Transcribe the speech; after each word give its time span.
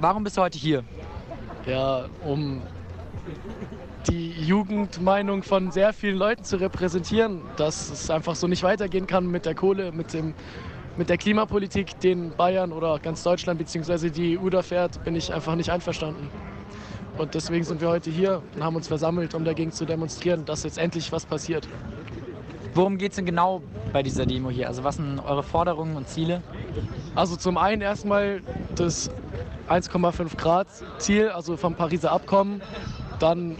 Warum 0.00 0.24
bist 0.24 0.38
du 0.38 0.40
heute 0.40 0.58
hier? 0.58 0.82
Ja, 1.66 2.06
um 2.24 2.62
die 4.08 4.30
Jugendmeinung 4.30 5.42
von 5.42 5.70
sehr 5.72 5.92
vielen 5.92 6.16
Leuten 6.16 6.42
zu 6.42 6.56
repräsentieren, 6.58 7.42
dass 7.58 7.90
es 7.90 8.08
einfach 8.08 8.34
so 8.34 8.46
nicht 8.46 8.62
weitergehen 8.62 9.06
kann 9.06 9.26
mit 9.26 9.44
der 9.44 9.54
Kohle, 9.54 9.92
mit, 9.92 10.14
dem, 10.14 10.32
mit 10.96 11.10
der 11.10 11.18
Klimapolitik, 11.18 12.00
den 12.00 12.30
Bayern 12.30 12.72
oder 12.72 12.98
ganz 12.98 13.22
Deutschland 13.22 13.58
bzw. 13.58 14.08
die 14.08 14.38
EU 14.38 14.48
da 14.48 14.62
fährt, 14.62 15.04
bin 15.04 15.16
ich 15.16 15.34
einfach 15.34 15.54
nicht 15.54 15.68
einverstanden. 15.68 16.30
Und 17.18 17.34
deswegen 17.34 17.64
sind 17.64 17.82
wir 17.82 17.90
heute 17.90 18.10
hier 18.10 18.40
und 18.54 18.64
haben 18.64 18.76
uns 18.76 18.88
versammelt, 18.88 19.34
um 19.34 19.44
dagegen 19.44 19.70
zu 19.70 19.84
demonstrieren, 19.84 20.46
dass 20.46 20.62
jetzt 20.62 20.78
endlich 20.78 21.12
was 21.12 21.26
passiert. 21.26 21.68
Worum 22.72 22.96
geht 22.96 23.12
es 23.12 23.16
denn 23.16 23.26
genau 23.26 23.60
bei 23.92 24.02
dieser 24.02 24.24
Demo 24.24 24.48
hier? 24.48 24.68
Also 24.68 24.82
was 24.82 24.96
sind 24.96 25.18
eure 25.18 25.42
Forderungen 25.42 25.96
und 25.96 26.08
Ziele? 26.08 26.40
Also 27.14 27.36
zum 27.36 27.58
einen 27.58 27.82
erstmal 27.82 28.40
das 28.76 29.10
1,5 29.70 30.36
Grad 30.36 30.66
Ziel, 30.98 31.28
also 31.28 31.56
vom 31.56 31.76
Pariser 31.76 32.10
Abkommen. 32.10 32.60
Dann 33.20 33.56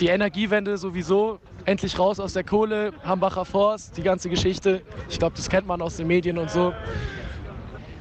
die 0.00 0.06
Energiewende 0.08 0.78
sowieso. 0.78 1.38
Endlich 1.64 1.96
raus 1.96 2.18
aus 2.18 2.32
der 2.32 2.42
Kohle, 2.42 2.92
Hambacher 3.04 3.44
Forst, 3.44 3.96
die 3.96 4.02
ganze 4.02 4.28
Geschichte. 4.28 4.82
Ich 5.08 5.18
glaube, 5.18 5.36
das 5.36 5.48
kennt 5.48 5.66
man 5.66 5.80
aus 5.80 5.96
den 5.96 6.08
Medien 6.08 6.38
und 6.38 6.50
so. 6.50 6.72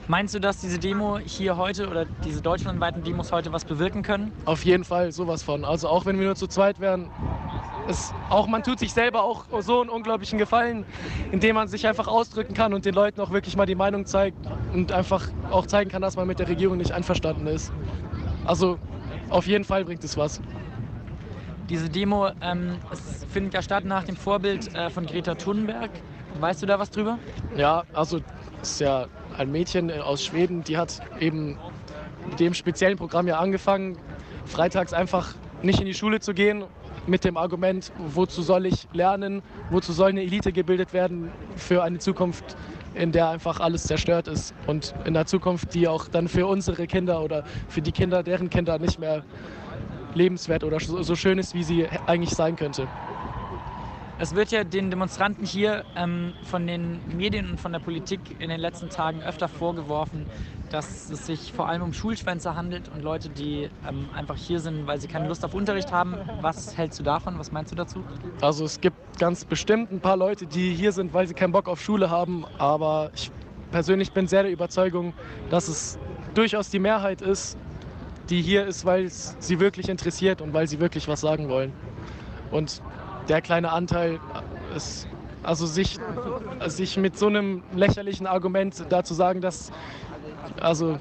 Meinst 0.08 0.34
du, 0.34 0.40
dass 0.40 0.60
diese 0.60 0.80
Demo 0.80 1.20
hier 1.20 1.58
heute 1.58 1.88
oder 1.88 2.06
diese 2.26 2.42
deutschlandweiten 2.42 3.04
Demos 3.04 3.32
heute 3.32 3.54
was 3.54 3.64
bewirken 3.64 4.02
können? 4.02 4.32
Auf 4.46 4.66
jeden 4.66 4.84
Fall 4.84 5.12
sowas 5.12 5.44
von. 5.44 5.64
Also 5.64 5.90
auch 5.90 6.06
wenn 6.06 6.18
wir 6.18 6.26
nur 6.26 6.36
zu 6.36 6.48
zweit 6.48 6.80
wären, 6.80 7.10
es, 7.88 8.14
auch 8.30 8.48
man 8.48 8.64
tut 8.64 8.80
sich 8.80 8.94
selber 8.94 9.24
auch 9.24 9.46
so 9.62 9.82
einen 9.82 9.90
unglaublichen 9.90 10.38
Gefallen, 10.38 10.86
indem 11.32 11.56
man 11.56 11.68
sich 11.68 11.88
einfach 11.88 12.08
ausdrücken 12.08 12.54
kann 12.54 12.74
und 12.74 12.86
den 12.86 12.94
Leuten 12.94 13.22
auch 13.22 13.32
wirklich 13.32 13.56
mal 13.56 13.66
die 13.66 13.76
Meinung 13.76 14.06
zeigt 14.06 14.38
und 14.74 14.92
einfach 14.92 15.28
auch 15.50 15.66
zeigen 15.66 15.90
kann, 15.90 16.02
dass 16.02 16.16
man 16.16 16.28
mit 16.28 16.40
der 16.40 16.48
Regierung 16.48 16.78
nicht 16.78 16.92
einverstanden 16.92 17.48
ist. 17.48 17.72
Also 18.46 18.78
auf 19.30 19.48
jeden 19.48 19.64
Fall 19.64 19.86
bringt 19.86 20.04
es 20.04 20.18
was. 20.18 20.42
Diese 21.70 21.90
Demo 21.90 22.30
ähm, 22.42 22.78
es 22.92 23.26
findet 23.30 23.54
ja 23.54 23.62
statt 23.62 23.86
nach 23.86 24.04
dem 24.04 24.18
Vorbild 24.18 24.74
äh, 24.76 24.90
von 24.90 25.06
Greta 25.06 25.36
Thunberg. 25.36 25.90
Weißt 26.40 26.62
du 26.62 26.66
da 26.66 26.80
was 26.80 26.90
drüber? 26.90 27.18
Ja, 27.56 27.84
also 27.94 28.20
es 28.62 28.72
ist 28.72 28.82
ja 28.82 29.08
ein 29.38 29.52
Mädchen 29.52 29.92
aus 30.02 30.24
Schweden, 30.24 30.64
die 30.64 30.78
hat 30.78 31.02
eben 31.20 31.58
mit 32.30 32.40
dem 32.40 32.54
speziellen 32.54 32.98
Programm 32.98 33.28
ja 33.28 33.40
angefangen, 33.40 33.98
freitags 34.46 34.94
einfach 34.94 35.34
nicht 35.62 35.80
in 35.80 35.86
die 35.86 35.94
Schule 35.94 36.20
zu 36.20 36.34
gehen 36.34 36.64
mit 37.08 37.24
dem 37.24 37.38
Argument, 37.38 37.92
wozu 37.98 38.42
soll 38.42 38.66
ich 38.66 38.88
lernen, 38.94 39.42
wozu 39.70 39.94
soll 39.94 40.10
eine 40.10 40.22
Elite 40.22 40.52
gebildet 40.52 40.94
werden 40.94 41.32
für 41.56 41.84
eine 41.84 42.00
Zukunft, 42.00 42.56
in 42.94 43.12
der 43.12 43.30
einfach 43.30 43.60
alles 43.60 43.84
zerstört 43.84 44.28
ist 44.28 44.54
und 44.68 44.94
in 45.06 45.14
der 45.14 45.26
Zukunft, 45.26 45.74
die 45.74 45.88
auch 45.88 46.08
dann 46.08 46.28
für 46.28 46.46
unsere 46.48 46.88
Kinder 46.88 47.22
oder 47.22 47.44
für 47.68 47.82
die 47.82 47.92
Kinder, 47.92 48.24
deren 48.24 48.50
Kinder 48.50 48.80
nicht 48.80 49.00
mehr 49.00 49.24
lebenswert 50.14 50.64
oder 50.64 50.80
so 50.80 51.16
schön 51.16 51.40
ist, 51.40 51.54
wie 51.54 51.64
sie 51.64 51.88
eigentlich 52.06 52.32
sein 52.32 52.56
könnte. 52.56 52.88
Es 54.22 54.36
wird 54.36 54.52
ja 54.52 54.64
den 54.64 54.92
Demonstranten 54.92 55.48
hier 55.48 55.84
ähm, 55.96 56.34
von 56.44 56.68
den 56.68 57.02
Medien 57.18 57.50
und 57.50 57.60
von 57.60 57.72
der 57.72 57.80
Politik 57.80 58.20
in 58.38 58.50
den 58.50 58.60
letzten 58.60 58.88
Tagen 58.88 59.24
öfter 59.24 59.48
vorgeworfen, 59.48 60.28
dass 60.70 61.10
es 61.10 61.26
sich 61.26 61.52
vor 61.52 61.68
allem 61.68 61.82
um 61.82 61.92
Schulschwänzer 61.92 62.56
handelt 62.56 62.88
und 62.94 63.02
Leute, 63.02 63.30
die 63.30 63.68
ähm, 63.90 64.10
einfach 64.14 64.36
hier 64.36 64.60
sind, 64.60 64.86
weil 64.86 65.02
sie 65.02 65.08
keine 65.08 65.28
Lust 65.28 65.44
auf 65.44 65.56
Unterricht 65.56 65.92
haben. 65.92 66.18
Was 66.40 66.78
hältst 66.78 67.00
du 67.00 67.04
davon? 67.04 67.40
Was 67.40 67.52
meinst 67.52 67.72
du 67.72 67.76
dazu? 67.76 68.04
Also 68.42 68.64
es 68.64 68.80
gibt 68.80 69.18
ganz 69.18 69.44
bestimmt 69.44 69.92
ein 69.92 70.02
paar 70.02 70.18
Leute, 70.18 70.46
die 70.46 70.72
hier 70.76 70.92
sind, 70.92 71.16
weil 71.16 71.26
sie 71.26 71.34
keinen 71.34 71.52
Bock 71.52 71.68
auf 71.68 71.82
Schule 71.82 72.12
haben. 72.12 72.46
Aber 72.60 73.10
ich 73.16 73.32
persönlich 73.72 74.12
bin 74.12 74.28
sehr 74.28 74.44
der 74.44 74.52
Überzeugung, 74.52 75.14
dass 75.50 75.68
es 75.68 75.98
durchaus 76.36 76.70
die 76.70 76.78
Mehrheit 76.78 77.24
ist, 77.24 77.58
die 78.30 78.44
hier 78.44 78.68
ist, 78.68 78.86
weil 78.86 79.06
es 79.06 79.36
sie 79.40 79.60
wirklich 79.60 79.90
interessiert 79.90 80.42
und 80.42 80.54
weil 80.54 80.68
sie 80.68 80.80
wirklich 80.80 81.08
was 81.08 81.22
sagen 81.22 81.50
wollen. 81.50 81.74
Und 82.52 82.84
der 83.28 83.42
kleine 83.42 83.72
Anteil 83.72 84.20
ist, 84.76 85.08
also 85.44 85.66
sich, 85.66 86.00
sich 86.68 86.98
mit 86.98 87.18
so 87.18 87.28
einem 87.28 87.64
lächerlichen 87.74 88.28
Argument 88.28 88.86
dazu 88.90 89.14
sagen, 89.14 89.42
dass 89.42 89.72
also 90.60 91.00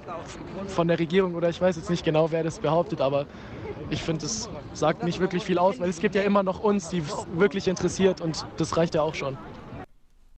von 0.66 0.88
der 0.88 0.98
Regierung 0.98 1.34
oder 1.34 1.48
ich 1.48 1.60
weiß 1.60 1.76
jetzt 1.76 1.90
nicht 1.90 2.04
genau, 2.04 2.30
wer 2.30 2.42
das 2.42 2.58
behauptet, 2.58 3.00
aber 3.00 3.26
ich 3.90 4.02
finde, 4.02 4.26
es 4.26 4.48
sagt 4.72 5.04
nicht 5.04 5.20
wirklich 5.20 5.44
viel 5.44 5.58
aus, 5.58 5.80
weil 5.80 5.88
es 5.88 5.98
gibt 5.98 6.14
ja 6.14 6.22
immer 6.22 6.42
noch 6.42 6.60
uns, 6.60 6.88
die 6.88 6.98
es 6.98 7.26
wirklich 7.32 7.68
interessiert 7.68 8.20
und 8.20 8.46
das 8.56 8.76
reicht 8.76 8.94
ja 8.94 9.02
auch 9.02 9.14
schon. 9.14 9.36